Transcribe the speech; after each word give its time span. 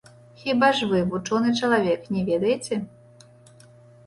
Хіба 0.43 0.69
ж 0.79 0.87
вы, 0.93 1.01
вучоны 1.11 1.53
чалавек, 1.67 2.09
не 2.17 2.25
ведаеце? 2.31 2.81